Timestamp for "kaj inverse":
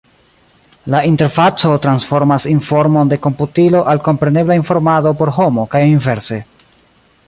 5.77-6.45